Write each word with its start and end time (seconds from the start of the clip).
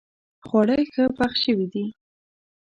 خواړه 0.47 0.75
ښه 0.93 1.05
پخ 1.17 1.31
شوي 1.43 1.67
دي 1.73 1.85